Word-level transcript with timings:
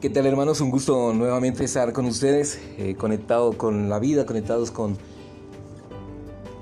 ¿Qué 0.00 0.08
tal 0.08 0.24
hermanos? 0.24 0.62
Un 0.62 0.70
gusto 0.70 1.12
nuevamente 1.12 1.62
estar 1.62 1.92
con 1.92 2.06
ustedes, 2.06 2.58
eh, 2.78 2.94
conectado 2.94 3.58
con 3.58 3.90
la 3.90 3.98
vida, 3.98 4.24
conectados 4.24 4.70
con 4.70 4.96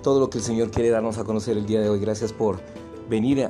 todo 0.02 0.18
lo 0.18 0.28
que 0.28 0.38
el 0.38 0.44
Señor 0.44 0.72
quiere 0.72 0.90
darnos 0.90 1.18
a 1.18 1.24
conocer 1.24 1.56
el 1.56 1.64
día 1.64 1.80
de 1.80 1.88
hoy. 1.88 2.00
Gracias 2.00 2.32
por 2.32 2.58
venir 3.08 3.48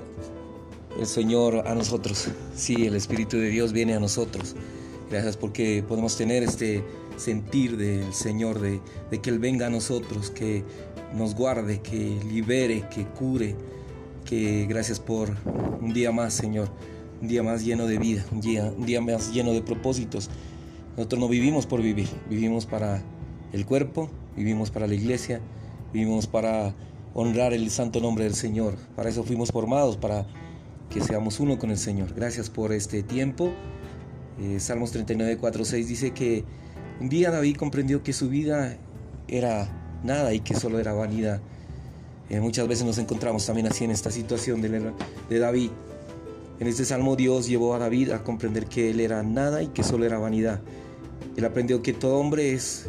el 1.01 1.07
Señor 1.07 1.67
a 1.67 1.75
nosotros. 1.75 2.29
Sí, 2.55 2.87
el 2.87 2.97
Espíritu 2.97 3.39
de 3.39 3.49
Dios 3.49 3.73
viene 3.73 3.95
a 3.95 3.99
nosotros. 3.99 4.57
Gracias 5.11 5.39
porque 5.39 5.83
podemos 5.89 6.19
tener 6.19 6.43
este 6.43 6.85
sentir 7.17 7.79
del 7.79 8.13
Señor, 8.13 8.61
de, 8.61 8.83
de 9.11 9.21
que 9.23 9.31
Él 9.31 9.39
venga 9.39 9.69
a 9.69 9.71
nosotros, 9.71 10.29
que 10.29 10.65
nos 11.15 11.35
guarde, 11.35 11.81
que 11.81 12.21
libere, 12.31 12.87
que 12.95 13.07
cure. 13.07 13.57
Que 14.27 14.67
gracias 14.69 15.01
por 15.01 15.31
un 15.81 15.95
día 15.95 16.13
más, 16.13 16.35
Señor 16.35 16.69
un 17.21 17.29
día 17.29 17.43
más 17.43 17.65
lleno 17.65 17.87
de 17.87 17.99
vida, 17.99 18.25
un 18.33 18.41
día, 18.41 18.73
un 18.77 18.87
día 18.87 19.01
más 19.01 19.33
lleno 19.33 19.53
de 19.53 19.63
propósitos. 19.63 20.31
Nosotros 20.97 21.21
no 21.21 21.29
vivimos 21.29 21.67
por 21.67 21.83
vivir, 21.83 22.09
vivimos 22.29 22.67
para 22.67 23.03
el 23.53 23.67
cuerpo, 23.67 24.11
vivimos 24.37 24.71
para 24.71 24.87
la 24.87 24.95
iglesia, 24.95 25.41
vivimos 25.93 26.27
para 26.27 26.75
honrar 27.15 27.53
el 27.53 27.71
santo 27.71 28.01
nombre 28.01 28.25
del 28.25 28.35
Señor. 28.35 28.77
Para 28.97 29.09
eso 29.09 29.25
fuimos 29.25 29.51
formados, 29.51 29.97
para 29.97 30.27
que 30.91 31.01
seamos 31.01 31.41
uno 31.41 31.59
con 31.59 31.71
el 31.71 31.79
Señor. 31.79 32.15
Gracias 32.15 32.51
por 32.51 32.73
este 32.73 33.03
tiempo. 33.03 33.53
Eh, 34.41 34.61
Salmos 34.61 34.93
39, 34.93 35.37
4, 35.39 35.65
6 35.65 35.89
dice 35.89 36.11
que 36.13 36.45
un 37.01 37.09
día 37.09 37.31
David 37.31 37.57
comprendió 37.57 38.03
que 38.03 38.13
su 38.13 38.29
vida 38.29 38.77
era 39.27 40.01
nada 40.05 40.33
y 40.33 40.41
que 40.41 40.55
solo 40.55 40.79
era 40.79 40.93
vanidad. 40.93 41.41
Eh, 42.31 42.41
muchas 42.41 42.69
veces 42.69 42.85
nos 42.85 42.99
encontramos 42.99 43.47
también 43.47 43.67
así 43.67 43.85
en 43.85 43.91
esta 43.91 44.11
situación 44.11 44.61
de, 44.61 44.93
de 45.29 45.39
David, 45.39 45.71
en 46.61 46.67
este 46.67 46.85
salmo 46.85 47.15
Dios 47.15 47.47
llevó 47.47 47.75
a 47.75 47.79
David 47.79 48.11
a 48.11 48.25
comprender 48.25 48.67
que 48.67 48.91
él 48.91 49.01
era 49.01 49.23
nada 49.23 49.63
y 49.63 49.69
que 49.69 49.85
solo 49.85 50.05
era 50.05 50.19
vanidad. 50.19 50.61
Él 51.37 51.45
aprendió 51.45 51.83
que 51.83 51.93
todo 51.93 52.19
hombre 52.19 52.53
es, 52.53 52.87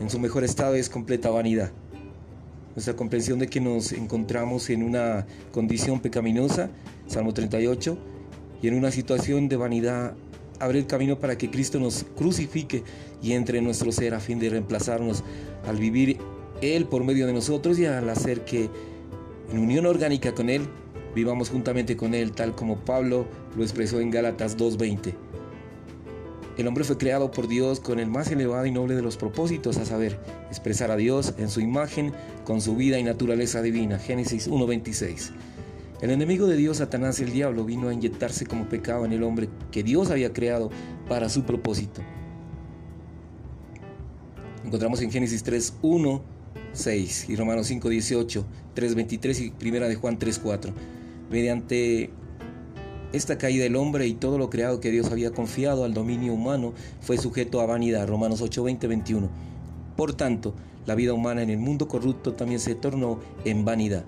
en 0.00 0.08
su 0.08 0.18
mejor 0.18 0.42
estado, 0.42 0.74
es 0.74 0.88
completa 0.88 1.28
vanidad. 1.28 1.70
Nuestra 2.74 2.96
comprensión 2.96 3.38
de 3.38 3.48
que 3.48 3.60
nos 3.60 3.92
encontramos 3.92 4.70
en 4.70 4.82
una 4.82 5.26
condición 5.52 6.00
pecaminosa, 6.00 6.70
Salmo 7.06 7.34
38, 7.34 7.98
y 8.62 8.68
en 8.68 8.74
una 8.74 8.90
situación 8.90 9.50
de 9.50 9.56
vanidad, 9.56 10.14
abre 10.58 10.78
el 10.78 10.86
camino 10.86 11.18
para 11.18 11.36
que 11.36 11.50
Cristo 11.50 11.78
nos 11.78 12.06
crucifique 12.16 12.84
y 13.22 13.32
entre 13.32 13.58
en 13.58 13.64
nuestro 13.64 13.92
ser 13.92 14.14
a 14.14 14.20
fin 14.20 14.38
de 14.38 14.48
reemplazarnos 14.48 15.22
al 15.66 15.76
vivir 15.76 16.16
Él 16.62 16.86
por 16.86 17.04
medio 17.04 17.26
de 17.26 17.34
nosotros 17.34 17.78
y 17.78 17.84
al 17.84 18.08
hacer 18.08 18.46
que 18.46 18.70
en 19.50 19.58
unión 19.58 19.84
orgánica 19.84 20.32
con 20.32 20.48
Él 20.48 20.62
vivamos 21.14 21.50
juntamente 21.50 21.96
con 21.96 22.14
Él, 22.14 22.32
tal 22.32 22.54
como 22.54 22.76
Pablo 22.76 23.26
lo 23.56 23.62
expresó 23.62 24.00
en 24.00 24.10
Gálatas 24.10 24.56
2.20. 24.56 25.14
El 26.58 26.66
hombre 26.66 26.84
fue 26.84 26.98
creado 26.98 27.30
por 27.30 27.48
Dios 27.48 27.80
con 27.80 27.98
el 27.98 28.08
más 28.08 28.30
elevado 28.30 28.66
y 28.66 28.70
noble 28.70 28.94
de 28.94 29.02
los 29.02 29.16
propósitos, 29.16 29.78
a 29.78 29.86
saber, 29.86 30.18
expresar 30.48 30.90
a 30.90 30.96
Dios 30.96 31.32
en 31.38 31.48
su 31.48 31.60
imagen 31.60 32.12
con 32.44 32.60
su 32.60 32.76
vida 32.76 32.98
y 32.98 33.02
naturaleza 33.02 33.62
divina. 33.62 33.98
Génesis 33.98 34.50
1.26. 34.50 35.30
El 36.02 36.10
enemigo 36.10 36.46
de 36.46 36.56
Dios, 36.56 36.78
Satanás 36.78 37.20
el 37.20 37.32
diablo, 37.32 37.64
vino 37.64 37.88
a 37.88 37.94
inyectarse 37.94 38.44
como 38.44 38.68
pecado 38.68 39.06
en 39.06 39.12
el 39.12 39.22
hombre 39.22 39.48
que 39.70 39.82
Dios 39.82 40.10
había 40.10 40.32
creado 40.32 40.70
para 41.08 41.30
su 41.30 41.44
propósito. 41.44 42.02
Encontramos 44.64 45.00
en 45.00 45.10
Génesis 45.10 45.44
3.1, 45.44 46.20
6 46.72 47.26
y 47.30 47.36
Romanos 47.36 47.70
5.18, 47.70 48.44
3.23 48.76 49.46
y 49.46 49.50
Primera 49.52 49.88
de 49.88 49.94
Juan 49.94 50.18
3.4 50.18 50.72
mediante 51.32 52.10
esta 53.12 53.38
caída 53.38 53.64
del 53.64 53.76
hombre 53.76 54.06
y 54.06 54.14
todo 54.14 54.38
lo 54.38 54.50
creado 54.50 54.80
que 54.80 54.90
Dios 54.90 55.10
había 55.10 55.32
confiado 55.32 55.84
al 55.84 55.94
dominio 55.94 56.34
humano 56.34 56.72
fue 57.00 57.18
sujeto 57.18 57.60
a 57.60 57.66
vanidad. 57.66 58.06
Romanos 58.06 58.42
8, 58.42 58.62
20, 58.62 58.86
21. 58.86 59.28
Por 59.96 60.14
tanto, 60.14 60.54
la 60.86 60.94
vida 60.94 61.12
humana 61.12 61.42
en 61.42 61.50
el 61.50 61.58
mundo 61.58 61.88
corrupto 61.88 62.34
también 62.34 62.60
se 62.60 62.74
tornó 62.74 63.18
en 63.44 63.64
vanidad. 63.64 64.04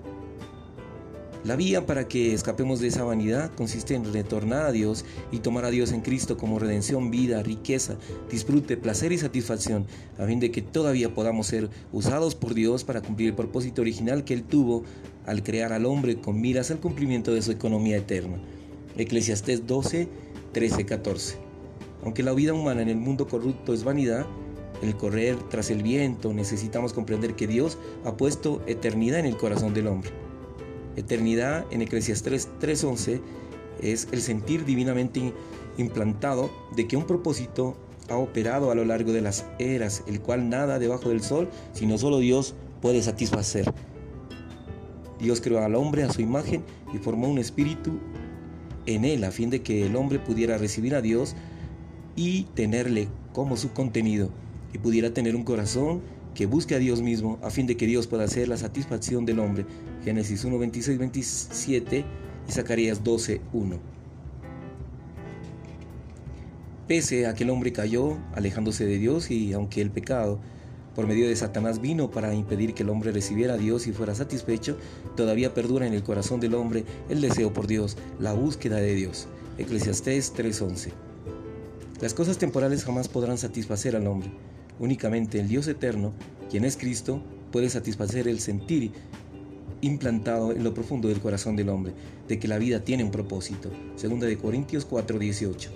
La 1.45 1.55
vía 1.55 1.85
para 1.85 2.07
que 2.07 2.33
escapemos 2.33 2.79
de 2.79 2.87
esa 2.87 3.03
vanidad 3.03 3.51
consiste 3.53 3.93
en 3.93 4.11
retornar 4.11 4.65
a 4.65 4.71
Dios 4.71 5.05
y 5.31 5.39
tomar 5.39 5.63
a 5.63 5.69
Dios 5.69 5.91
en 5.91 6.01
Cristo 6.01 6.37
como 6.37 6.57
redención, 6.57 7.11
vida, 7.11 7.43
riqueza, 7.43 7.97
disfrute, 8.31 8.77
placer 8.77 9.11
y 9.11 9.19
satisfacción, 9.19 9.85
a 10.17 10.25
fin 10.25 10.39
de 10.39 10.49
que 10.49 10.63
todavía 10.63 11.13
podamos 11.13 11.45
ser 11.45 11.69
usados 11.93 12.33
por 12.33 12.55
Dios 12.55 12.83
para 12.83 13.01
cumplir 13.01 13.29
el 13.29 13.35
propósito 13.35 13.83
original 13.83 14.23
que 14.23 14.33
Él 14.33 14.41
tuvo 14.41 14.85
al 15.27 15.43
crear 15.43 15.71
al 15.71 15.85
hombre 15.85 16.15
con 16.19 16.41
miras 16.41 16.71
al 16.71 16.79
cumplimiento 16.79 17.31
de 17.31 17.43
su 17.43 17.51
economía 17.51 17.97
eterna. 17.97 18.39
Eclesiastés 18.97 19.67
12, 19.67 20.07
13, 20.51 20.85
14. 20.87 21.37
Aunque 22.03 22.23
la 22.23 22.33
vida 22.33 22.55
humana 22.55 22.81
en 22.81 22.89
el 22.89 22.97
mundo 22.97 23.27
corrupto 23.27 23.71
es 23.75 23.83
vanidad, 23.83 24.25
el 24.81 24.97
correr 24.97 25.37
tras 25.49 25.69
el 25.69 25.83
viento, 25.83 26.33
necesitamos 26.33 26.91
comprender 26.91 27.35
que 27.35 27.45
Dios 27.45 27.77
ha 28.03 28.17
puesto 28.17 28.63
eternidad 28.65 29.19
en 29.19 29.27
el 29.27 29.37
corazón 29.37 29.75
del 29.75 29.85
hombre. 29.85 30.24
Eternidad 30.95 31.65
en 31.71 31.81
Eclesiastés 31.81 32.49
3:11 32.59 33.21
es 33.81 34.07
el 34.11 34.21
sentir 34.21 34.65
divinamente 34.65 35.33
implantado 35.77 36.49
de 36.75 36.87
que 36.87 36.97
un 36.97 37.05
propósito 37.05 37.75
ha 38.09 38.17
operado 38.17 38.71
a 38.71 38.75
lo 38.75 38.85
largo 38.85 39.11
de 39.11 39.21
las 39.21 39.45
eras, 39.59 40.03
el 40.07 40.21
cual 40.21 40.49
nada 40.49 40.79
debajo 40.79 41.09
del 41.09 41.21
sol, 41.21 41.49
sino 41.73 41.97
solo 41.97 42.19
Dios 42.19 42.55
puede 42.81 43.01
satisfacer. 43.01 43.73
Dios 45.19 45.41
creó 45.41 45.59
al 45.59 45.75
hombre 45.75 46.03
a 46.03 46.11
su 46.11 46.21
imagen 46.21 46.63
y 46.93 46.97
formó 46.97 47.27
un 47.27 47.39
espíritu 47.39 47.99
en 48.85 49.05
él 49.05 49.23
a 49.23 49.31
fin 49.31 49.49
de 49.49 49.61
que 49.61 49.85
el 49.85 49.95
hombre 49.95 50.19
pudiera 50.19 50.57
recibir 50.57 50.95
a 50.95 51.01
Dios 51.01 51.35
y 52.15 52.43
tenerle 52.53 53.07
como 53.33 53.57
su 53.57 53.71
contenido 53.71 54.29
y 54.73 54.77
pudiera 54.77 55.13
tener 55.13 55.35
un 55.35 55.43
corazón 55.43 56.01
que 56.35 56.45
busque 56.45 56.75
a 56.75 56.79
Dios 56.79 57.01
mismo 57.01 57.39
a 57.41 57.49
fin 57.49 57.65
de 57.65 57.77
que 57.77 57.87
Dios 57.87 58.05
pueda 58.05 58.25
hacer 58.25 58.47
la 58.47 58.57
satisfacción 58.57 59.25
del 59.25 59.39
hombre. 59.39 59.65
Génesis 60.03 60.43
1, 60.43 60.59
26, 60.59 60.99
27 60.99 62.05
y 62.47 62.51
Zacarías 62.51 63.03
12, 63.03 63.41
1. 63.53 63.79
Pese 66.87 67.25
a 67.25 67.33
que 67.33 67.45
el 67.45 67.49
hombre 67.49 67.73
cayó, 67.73 68.17
alejándose 68.35 68.85
de 68.85 68.99
Dios, 68.99 69.31
y 69.31 69.53
aunque 69.53 69.81
el 69.81 69.89
pecado 69.89 70.39
por 70.93 71.07
medio 71.07 71.27
de 71.27 71.35
Satanás 71.35 71.81
vino 71.81 72.11
para 72.11 72.33
impedir 72.33 72.73
que 72.73 72.83
el 72.83 72.89
hombre 72.89 73.11
recibiera 73.11 73.55
a 73.55 73.57
Dios 73.57 73.87
y 73.87 73.91
fuera 73.91 74.13
satisfecho, 74.13 74.77
todavía 75.15 75.53
perdura 75.53 75.87
en 75.87 75.93
el 75.93 76.03
corazón 76.03 76.39
del 76.39 76.53
hombre 76.53 76.85
el 77.09 77.21
deseo 77.21 77.51
por 77.53 77.65
Dios, 77.65 77.97
la 78.19 78.33
búsqueda 78.33 78.77
de 78.77 78.93
Dios. 78.93 79.27
Eclesiastés 79.57 80.33
3:11. 80.33 80.91
Las 82.01 82.13
cosas 82.13 82.37
temporales 82.37 82.83
jamás 82.83 83.07
podrán 83.07 83.37
satisfacer 83.37 83.95
al 83.95 84.05
hombre. 84.05 84.29
Únicamente 84.79 85.39
el 85.39 85.47
Dios 85.47 85.67
eterno, 85.67 86.13
quien 86.49 86.65
es 86.65 86.77
Cristo, 86.77 87.21
puede 87.51 87.69
satisfacer 87.69 88.27
el 88.27 88.39
sentir 88.39 88.91
implantado 89.81 90.51
en 90.51 90.63
lo 90.63 90.73
profundo 90.73 91.07
del 91.07 91.19
corazón 91.19 91.55
del 91.55 91.69
hombre, 91.69 91.93
de 92.27 92.39
que 92.39 92.47
la 92.47 92.57
vida 92.57 92.81
tiene 92.81 93.03
un 93.03 93.11
propósito. 93.11 93.69
Segunda 93.95 94.27
de 94.27 94.37
Corintios 94.37 94.85
4:18. 94.85 95.69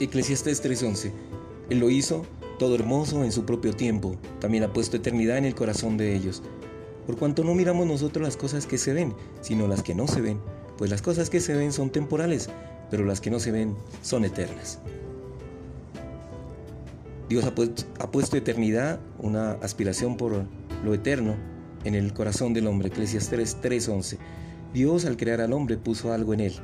Eclesiastés 0.00 0.62
3:11. 0.62 1.12
Él 1.70 1.78
lo 1.78 1.90
hizo 1.90 2.24
todo 2.58 2.74
hermoso 2.74 3.24
en 3.24 3.32
su 3.32 3.44
propio 3.44 3.72
tiempo, 3.72 4.16
también 4.40 4.64
ha 4.64 4.72
puesto 4.72 4.96
eternidad 4.96 5.38
en 5.38 5.44
el 5.44 5.54
corazón 5.54 5.96
de 5.96 6.14
ellos. 6.14 6.42
Por 7.06 7.16
cuanto 7.16 7.44
no 7.44 7.54
miramos 7.54 7.86
nosotros 7.86 8.22
las 8.22 8.36
cosas 8.36 8.66
que 8.66 8.78
se 8.78 8.92
ven, 8.92 9.14
sino 9.40 9.66
las 9.66 9.82
que 9.82 9.94
no 9.94 10.06
se 10.06 10.20
ven, 10.20 10.40
pues 10.76 10.90
las 10.90 11.02
cosas 11.02 11.30
que 11.30 11.40
se 11.40 11.54
ven 11.54 11.72
son 11.72 11.90
temporales, 11.90 12.50
pero 12.90 13.04
las 13.04 13.20
que 13.20 13.30
no 13.30 13.40
se 13.40 13.50
ven 13.50 13.76
son 14.02 14.24
eternas. 14.24 14.78
Dios 17.28 17.44
ha 17.44 17.54
puesto, 17.54 18.36
eternidad, 18.36 19.00
una 19.18 19.52
aspiración 19.52 20.16
por 20.16 20.44
lo 20.84 20.94
eterno, 20.94 21.34
en 21.84 21.94
el 21.94 22.14
corazón 22.14 22.54
del 22.54 22.66
hombre. 22.66 22.88
Eclesiastes 22.88 23.58
3:11. 23.60 24.18
Dios 24.72 25.04
al 25.04 25.16
crear 25.16 25.40
al 25.40 25.52
hombre 25.52 25.76
puso 25.76 26.12
algo 26.12 26.32
en 26.32 26.40
él, 26.40 26.54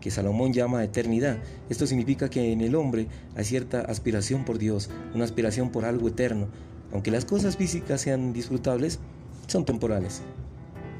que 0.00 0.10
Salomón 0.10 0.52
llama 0.52 0.82
eternidad. 0.82 1.38
Esto 1.68 1.86
significa 1.86 2.30
que 2.30 2.52
en 2.52 2.62
el 2.62 2.74
hombre 2.74 3.08
hay 3.34 3.44
cierta 3.44 3.82
aspiración 3.82 4.44
por 4.44 4.58
Dios, 4.58 4.88
una 5.14 5.24
aspiración 5.24 5.70
por 5.70 5.84
algo 5.84 6.08
eterno. 6.08 6.48
Aunque 6.92 7.10
las 7.10 7.24
cosas 7.26 7.56
físicas 7.56 8.00
sean 8.00 8.32
disfrutables, 8.32 8.98
son 9.46 9.64
temporales. 9.64 10.22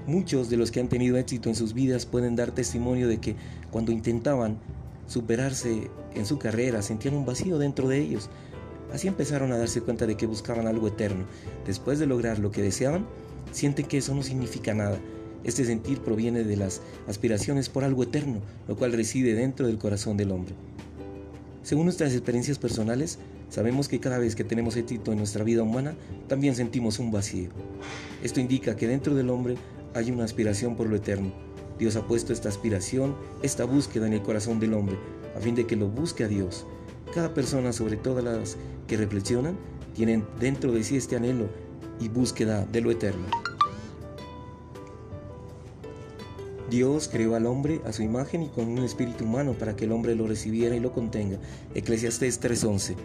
Muchos 0.06 0.48
de 0.48 0.56
los 0.56 0.70
que 0.70 0.78
han 0.78 0.88
tenido 0.88 1.16
éxito 1.16 1.48
en 1.48 1.56
sus 1.56 1.74
vidas 1.74 2.06
pueden 2.06 2.36
dar 2.36 2.52
testimonio 2.52 3.08
de 3.08 3.18
que 3.18 3.34
cuando 3.72 3.90
intentaban 3.90 4.58
superarse 5.08 5.90
en 6.14 6.26
su 6.26 6.38
carrera 6.38 6.80
sentían 6.82 7.14
un 7.14 7.26
vacío 7.26 7.58
dentro 7.58 7.88
de 7.88 7.98
ellos. 7.98 8.30
Así 8.92 9.08
empezaron 9.08 9.50
a 9.52 9.58
darse 9.58 9.80
cuenta 9.80 10.06
de 10.06 10.16
que 10.16 10.26
buscaban 10.26 10.68
algo 10.68 10.86
eterno. 10.86 11.24
Después 11.66 11.98
de 11.98 12.06
lograr 12.06 12.38
lo 12.38 12.52
que 12.52 12.62
deseaban, 12.62 13.04
sienten 13.50 13.86
que 13.86 13.98
eso 13.98 14.14
no 14.14 14.22
significa 14.22 14.74
nada. 14.74 14.98
Este 15.42 15.64
sentir 15.64 15.98
proviene 15.98 16.44
de 16.44 16.56
las 16.56 16.82
aspiraciones 17.08 17.68
por 17.68 17.82
algo 17.82 18.04
eterno, 18.04 18.40
lo 18.68 18.76
cual 18.76 18.92
reside 18.92 19.34
dentro 19.34 19.66
del 19.66 19.78
corazón 19.78 20.16
del 20.16 20.30
hombre. 20.30 20.54
Según 21.64 21.86
nuestras 21.86 22.12
experiencias 22.12 22.58
personales, 22.58 23.18
sabemos 23.48 23.88
que 23.88 23.98
cada 23.98 24.18
vez 24.18 24.36
que 24.36 24.44
tenemos 24.44 24.76
éxito 24.76 25.10
en 25.10 25.18
nuestra 25.18 25.42
vida 25.42 25.64
humana, 25.64 25.96
también 26.28 26.54
sentimos 26.54 27.00
un 27.00 27.10
vacío. 27.10 27.50
Esto 28.22 28.38
indica 28.38 28.76
que 28.76 28.86
dentro 28.86 29.16
del 29.16 29.30
hombre 29.30 29.56
hay 29.96 30.10
una 30.10 30.24
aspiración 30.24 30.76
por 30.76 30.88
lo 30.88 30.96
eterno. 30.96 31.32
Dios 31.78 31.96
ha 31.96 32.06
puesto 32.06 32.34
esta 32.34 32.50
aspiración, 32.50 33.16
esta 33.42 33.64
búsqueda 33.64 34.06
en 34.06 34.12
el 34.12 34.22
corazón 34.22 34.60
del 34.60 34.74
hombre, 34.74 34.98
a 35.34 35.40
fin 35.40 35.54
de 35.54 35.66
que 35.66 35.74
lo 35.74 35.88
busque 35.88 36.24
a 36.24 36.28
Dios. 36.28 36.66
Cada 37.14 37.32
persona, 37.32 37.72
sobre 37.72 37.96
todas 37.96 38.22
las 38.22 38.58
que 38.86 38.98
reflexionan, 38.98 39.56
tienen 39.94 40.26
dentro 40.38 40.72
de 40.72 40.84
sí 40.84 40.98
este 40.98 41.16
anhelo 41.16 41.48
y 41.98 42.08
búsqueda 42.08 42.66
de 42.66 42.82
lo 42.82 42.90
eterno. 42.90 43.24
Dios 46.68 47.08
creó 47.10 47.34
al 47.34 47.46
hombre 47.46 47.80
a 47.86 47.92
su 47.92 48.02
imagen 48.02 48.42
y 48.42 48.48
con 48.48 48.68
un 48.68 48.80
espíritu 48.80 49.24
humano 49.24 49.54
para 49.54 49.76
que 49.76 49.86
el 49.86 49.92
hombre 49.92 50.14
lo 50.14 50.26
recibiera 50.26 50.76
y 50.76 50.80
lo 50.80 50.92
contenga. 50.92 51.38
Eclesiastés 51.74 52.38
3:11. 52.40 52.96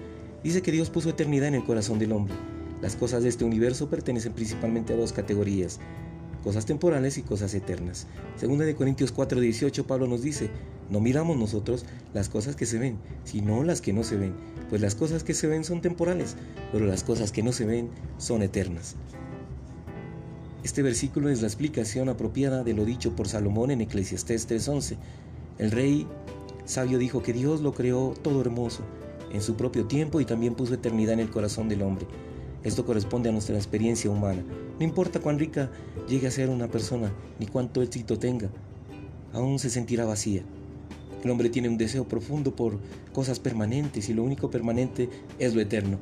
Dice 0.44 0.62
que 0.62 0.74
Dios 0.74 0.90
puso 0.90 1.10
eternidad 1.10 1.48
en 1.48 1.56
el 1.56 1.64
corazón 1.64 2.00
del 2.00 2.12
hombre. 2.12 2.34
Las 2.82 2.96
cosas 2.98 3.24
de 3.24 3.30
este 3.30 3.46
universo 3.46 3.90
pertenecen 3.90 4.34
principalmente 4.34 4.94
a 4.94 4.98
dos 4.98 5.14
categorías, 5.14 5.80
cosas 6.44 6.66
temporales 6.66 7.18
y 7.18 7.24
cosas 7.24 7.54
eternas. 7.54 8.08
Segunda 8.36 8.66
de 8.66 8.76
Corintios 8.76 9.14
4:18 9.14 9.86
Pablo 9.86 10.08
nos 10.08 10.22
dice, 10.22 10.50
no 10.90 11.00
miramos 11.00 11.38
nosotros 11.38 11.86
las 12.14 12.30
cosas 12.30 12.56
que 12.56 12.66
se 12.66 12.78
ven, 12.78 12.98
sino 13.24 13.64
las 13.64 13.82
que 13.82 13.94
no 13.94 14.04
se 14.04 14.18
ven, 14.18 14.34
pues 14.70 14.82
las 14.82 14.96
cosas 14.96 15.24
que 15.24 15.34
se 15.34 15.48
ven 15.48 15.64
son 15.64 15.82
temporales, 15.82 16.36
pero 16.72 16.86
las 16.86 17.04
cosas 17.04 17.32
que 17.32 17.44
no 17.44 17.52
se 17.52 17.66
ven 17.66 17.90
son 18.18 18.42
eternas. 18.42 18.96
Este 20.64 20.84
versículo 20.84 21.30
es 21.30 21.42
la 21.42 21.48
explicación 21.48 22.10
apropiada 22.10 22.64
de 22.64 22.74
lo 22.74 22.86
dicho 22.86 23.16
por 23.16 23.28
Salomón 23.28 23.72
en 23.72 23.82
Eclesiastés 23.82 24.48
3:11. 24.48 24.98
El 25.58 25.72
rey 25.72 26.08
sabio 26.66 26.98
dijo 26.98 27.24
que 27.24 27.34
Dios 27.34 27.62
lo 27.62 27.74
creó 27.74 28.14
todo 28.22 28.42
hermoso 28.42 28.84
en 29.32 29.42
su 29.42 29.56
propio 29.56 29.86
tiempo 29.86 30.22
y 30.22 30.26
también 30.26 30.56
puso 30.56 30.74
eternidad 30.74 31.14
en 31.14 31.20
el 31.22 31.32
corazón 31.32 31.70
del 31.70 31.82
hombre. 31.82 32.06
Esto 32.64 32.86
corresponde 32.86 33.30
a 33.30 33.32
nuestra 33.32 33.56
experiencia 33.56 34.10
humana. 34.10 34.44
No 34.78 34.86
importa 34.86 35.20
cuán 35.20 35.40
rica 35.40 35.72
llegue 36.08 36.28
a 36.28 36.32
ser 36.32 36.50
una 36.50 36.68
persona, 36.68 37.12
ni 37.40 37.48
cuánto 37.48 37.82
éxito 37.82 38.20
tenga, 38.20 38.50
aún 39.34 39.58
se 39.60 39.70
sentirá 39.70 40.06
vacía. 40.06 40.44
El 41.24 41.30
hombre 41.32 41.50
tiene 41.50 41.70
un 41.70 41.78
deseo 41.78 42.08
profundo 42.08 42.56
por 42.56 42.80
cosas 43.14 43.40
permanentes 43.40 44.10
y 44.10 44.14
lo 44.14 44.24
único 44.24 44.50
permanente 44.50 45.10
es 45.40 45.54
lo 45.54 45.62
eterno. 45.62 45.98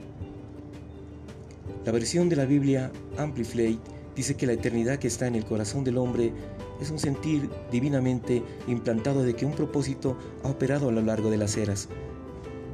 La 1.85 1.91
versión 1.91 2.29
de 2.29 2.35
la 2.35 2.45
Biblia 2.45 2.91
Amplified 3.17 3.77
dice 4.15 4.35
que 4.35 4.45
la 4.45 4.53
eternidad 4.53 4.99
que 4.99 5.07
está 5.07 5.27
en 5.27 5.35
el 5.35 5.45
corazón 5.45 5.83
del 5.83 5.97
hombre 5.97 6.33
es 6.81 6.91
un 6.91 6.99
sentir 6.99 7.49
divinamente 7.71 8.43
implantado 8.67 9.23
de 9.23 9.35
que 9.35 9.45
un 9.45 9.53
propósito 9.53 10.17
ha 10.43 10.49
operado 10.49 10.89
a 10.89 10.91
lo 10.91 11.01
largo 11.01 11.29
de 11.29 11.37
las 11.37 11.57
eras, 11.57 11.89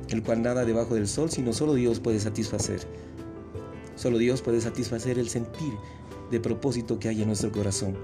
el 0.10 0.24
cual 0.24 0.42
nada 0.42 0.66
debajo 0.66 0.96
del 0.96 1.08
sol, 1.08 1.32
sino 1.32 1.54
solo 1.54 1.74
Dios 1.74 2.00
puede 2.00 2.20
satisfacer. 2.20 2.82
Solo 3.96 4.18
Dios 4.18 4.42
puede 4.42 4.62
satisfacer 4.62 5.20
el 5.20 5.30
sentir 5.30 5.74
de 6.32 6.40
propósito 6.40 7.00
que 7.00 7.10
hay 7.10 7.22
en 7.22 7.28
nuestro 7.28 7.52
corazón. 7.52 7.98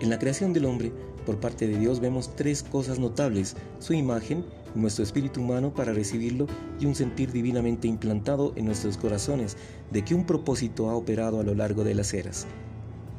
En 0.00 0.10
la 0.10 0.18
creación 0.18 0.52
del 0.52 0.64
hombre, 0.64 0.92
por 1.24 1.38
parte 1.38 1.68
de 1.68 1.78
Dios, 1.78 2.00
vemos 2.00 2.34
tres 2.34 2.62
cosas 2.62 2.98
notables, 2.98 3.56
su 3.78 3.92
imagen, 3.92 4.44
nuestro 4.74 5.04
espíritu 5.04 5.40
humano 5.40 5.72
para 5.72 5.92
recibirlo 5.92 6.46
y 6.80 6.86
un 6.86 6.94
sentir 6.94 7.30
divinamente 7.30 7.86
implantado 7.86 8.52
en 8.56 8.64
nuestros 8.64 8.96
corazones 8.96 9.56
de 9.90 10.04
que 10.04 10.14
un 10.14 10.26
propósito 10.26 10.90
ha 10.90 10.96
operado 10.96 11.40
a 11.40 11.44
lo 11.44 11.54
largo 11.54 11.84
de 11.84 11.94
las 11.94 12.12
eras, 12.14 12.46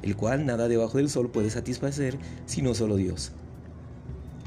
el 0.01 0.15
cual 0.15 0.45
nada 0.45 0.67
debajo 0.67 0.97
del 0.97 1.09
sol 1.09 1.29
puede 1.29 1.49
satisfacer 1.49 2.17
sino 2.45 2.73
solo 2.73 2.97
Dios. 2.97 3.31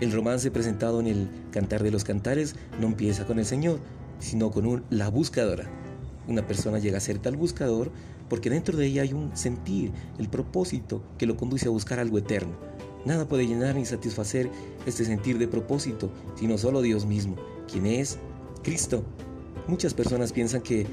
El 0.01 0.13
romance 0.13 0.51
presentado 0.51 1.01
en 1.01 1.07
el 1.07 1.29
Cantar 1.53 1.83
de 1.83 1.91
los 1.91 2.05
Cantares 2.05 2.55
no 2.79 2.89
empieza 2.89 3.27
con 3.27 3.39
el 3.39 3.47
Señor, 3.47 3.79
sino 4.19 4.51
con 4.51 4.67
un, 4.67 4.85
la 4.91 5.09
buscadora. 5.09 5.71
Una 6.29 6.47
persona 6.47 6.79
llega 6.79 6.99
a 6.99 7.01
ser 7.01 7.19
tal 7.19 7.37
buscador 7.37 7.91
porque 8.29 8.51
dentro 8.51 8.77
de 8.77 8.87
ella 8.87 9.03
hay 9.03 9.13
un 9.13 9.37
sentir, 9.37 9.93
el 10.19 10.29
propósito 10.29 11.03
que 11.19 11.27
lo 11.27 11.37
conduce 11.37 11.69
a 11.69 11.71
buscar 11.71 12.01
algo 12.01 12.19
eterno. 12.19 12.57
Nada 13.05 13.29
puede 13.29 13.47
llenar 13.47 13.77
ni 13.77 13.85
satisfacer 13.85 14.51
este 14.85 15.05
sentir 15.05 15.39
de 15.39 15.47
propósito, 15.47 16.11
sino 16.35 16.59
solo 16.59 16.83
Dios 16.83 17.07
mismo, 17.07 17.37
quien 17.71 17.87
es 17.87 18.19
Cristo. 18.65 19.05
Muchas 19.69 19.95
personas 19.95 20.33
piensan 20.33 20.63
que 20.63 20.87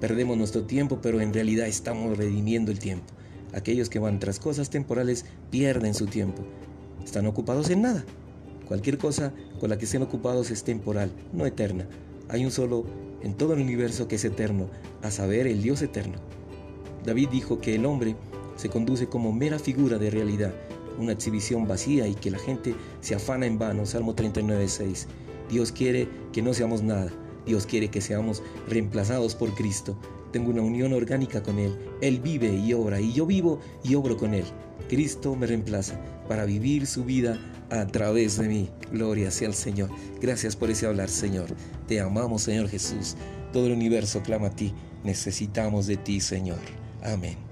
perdemos 0.00 0.36
nuestro 0.36 0.64
tiempo, 0.64 0.98
pero 1.00 1.20
en 1.20 1.32
realidad 1.32 1.68
estamos 1.68 2.18
redimiendo 2.18 2.72
el 2.72 2.80
tiempo. 2.80 3.14
Aquellos 3.52 3.88
que 3.88 4.00
van 4.00 4.18
tras 4.18 4.40
cosas 4.40 4.70
temporales 4.70 5.26
pierden 5.50 5.94
su 5.94 6.06
tiempo. 6.06 6.42
Están 7.04 7.26
ocupados 7.26 7.70
en 7.70 7.82
nada. 7.82 8.04
Cualquier 8.66 8.98
cosa 8.98 9.32
con 9.60 9.70
la 9.70 9.78
que 9.78 9.84
estén 9.84 10.02
ocupados 10.02 10.50
es 10.50 10.64
temporal, 10.64 11.12
no 11.32 11.46
eterna. 11.46 11.86
Hay 12.30 12.44
un 12.44 12.52
solo 12.52 12.84
en 13.22 13.34
todo 13.34 13.54
el 13.54 13.60
universo 13.60 14.06
que 14.06 14.14
es 14.14 14.24
eterno, 14.24 14.68
a 15.02 15.10
saber, 15.10 15.48
el 15.48 15.62
Dios 15.62 15.82
eterno. 15.82 16.18
David 17.04 17.28
dijo 17.30 17.58
que 17.58 17.74
el 17.74 17.84
hombre 17.84 18.14
se 18.54 18.68
conduce 18.68 19.08
como 19.08 19.32
mera 19.32 19.58
figura 19.58 19.98
de 19.98 20.10
realidad, 20.10 20.54
una 20.96 21.12
exhibición 21.12 21.66
vacía 21.66 22.06
y 22.06 22.14
que 22.14 22.30
la 22.30 22.38
gente 22.38 22.76
se 23.00 23.16
afana 23.16 23.46
en 23.46 23.58
vano. 23.58 23.84
Salmo 23.84 24.14
39, 24.14 24.68
6. 24.68 25.08
Dios 25.50 25.72
quiere 25.72 26.08
que 26.32 26.40
no 26.40 26.54
seamos 26.54 26.82
nada. 26.82 27.10
Dios 27.46 27.66
quiere 27.66 27.88
que 27.88 28.00
seamos 28.00 28.44
reemplazados 28.68 29.34
por 29.34 29.52
Cristo. 29.54 29.96
Tengo 30.30 30.50
una 30.50 30.62
unión 30.62 30.92
orgánica 30.92 31.42
con 31.42 31.58
Él. 31.58 31.76
Él 32.00 32.20
vive 32.20 32.54
y 32.54 32.72
obra 32.74 33.00
y 33.00 33.12
yo 33.12 33.26
vivo 33.26 33.58
y 33.82 33.96
obro 33.96 34.16
con 34.16 34.34
Él. 34.34 34.44
Cristo 34.90 35.36
me 35.36 35.46
reemplaza 35.46 35.94
para 36.28 36.44
vivir 36.44 36.84
su 36.84 37.04
vida 37.04 37.38
a 37.70 37.86
través 37.86 38.38
de 38.38 38.48
mí. 38.48 38.68
Gloria 38.90 39.30
sea 39.30 39.46
al 39.46 39.54
Señor. 39.54 39.88
Gracias 40.20 40.56
por 40.56 40.68
ese 40.68 40.86
hablar, 40.86 41.08
Señor. 41.08 41.46
Te 41.86 42.00
amamos, 42.00 42.42
Señor 42.42 42.68
Jesús. 42.68 43.14
Todo 43.52 43.66
el 43.66 43.72
universo 43.74 44.20
clama 44.20 44.48
a 44.48 44.50
ti. 44.50 44.74
Necesitamos 45.04 45.86
de 45.86 45.96
ti, 45.96 46.20
Señor. 46.20 46.58
Amén. 47.04 47.49